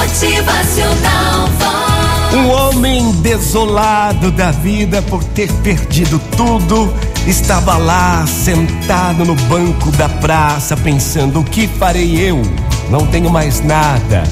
[0.00, 2.34] Motivacional Vox.
[2.34, 6.90] Um homem desolado da vida por ter perdido tudo
[7.26, 12.40] estava lá sentado no banco da praça pensando: o que farei eu?
[12.88, 14.22] Não tenho mais nada,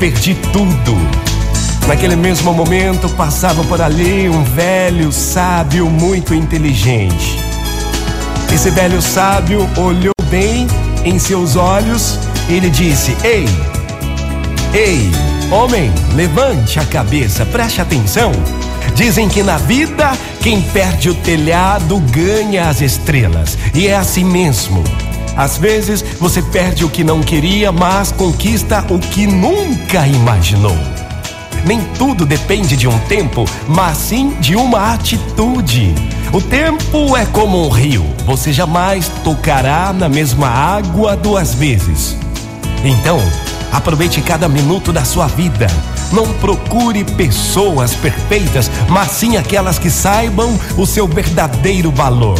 [0.00, 0.96] perdi tudo.
[1.86, 7.38] Naquele mesmo momento passava por ali um velho sábio muito inteligente.
[8.52, 10.66] Esse velho sábio olhou bem
[11.04, 12.18] em seus olhos
[12.48, 13.46] e ele disse: Ei,
[14.74, 15.10] ei,
[15.50, 18.32] homem, levante a cabeça, preste atenção.
[18.94, 24.82] Dizem que na vida quem perde o telhado ganha as estrelas, e é assim mesmo.
[25.36, 30.76] Às vezes você perde o que não queria, mas conquista o que nunca imaginou.
[31.64, 35.94] Nem tudo depende de um tempo, mas sim de uma atitude.
[36.32, 42.16] O tempo é como um rio, você jamais tocará na mesma água duas vezes.
[42.84, 43.20] Então,
[43.72, 45.66] aproveite cada minuto da sua vida.
[46.12, 52.38] Não procure pessoas perfeitas, mas sim aquelas que saibam o seu verdadeiro valor.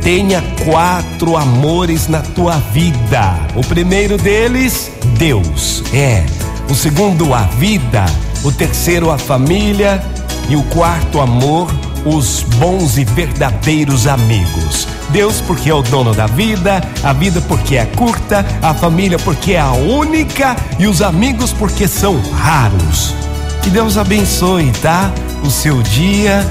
[0.00, 3.38] Tenha quatro amores na tua vida.
[3.56, 5.82] O primeiro deles, Deus.
[5.92, 6.24] É.
[6.70, 8.04] O segundo, a vida.
[8.44, 10.02] O terceiro, a família.
[10.48, 11.68] E o quarto, amor,
[12.04, 14.86] os bons e verdadeiros amigos.
[15.14, 19.52] Deus, porque é o dono da vida, a vida, porque é curta, a família, porque
[19.52, 23.14] é a única, e os amigos, porque são raros.
[23.62, 25.12] Que Deus abençoe, tá?
[25.44, 26.44] O seu dia,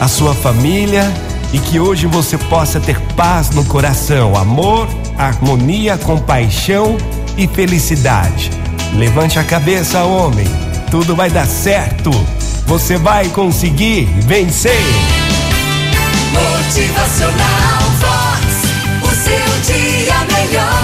[0.00, 1.04] a sua família
[1.52, 6.96] e que hoje você possa ter paz no coração, amor, harmonia, compaixão
[7.36, 8.50] e felicidade.
[8.94, 10.46] Levante a cabeça, homem,
[10.90, 12.10] tudo vai dar certo.
[12.66, 15.17] Você vai conseguir vencer.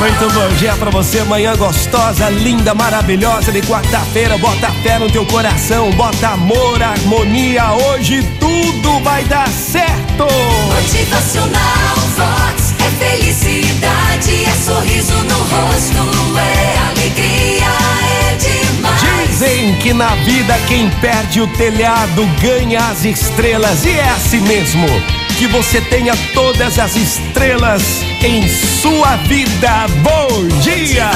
[0.04, 4.36] Muito bom dia pra você, manhã gostosa, linda, maravilhosa de quarta-feira.
[4.36, 7.72] Bota fé no teu coração, bota amor, harmonia.
[7.72, 10.26] Hoje tudo vai dar certo.
[10.74, 12.74] Motivacional Vox.
[12.80, 17.64] É felicidade, é sorriso no rosto, é alegria,
[18.04, 19.30] é demais.
[19.30, 23.86] Dizem que na vida quem perde o telhado ganha as estrelas.
[23.86, 24.86] E é assim mesmo.
[25.38, 29.86] Que você tenha todas as estrelas em sua vida.
[30.02, 31.10] Bom dia!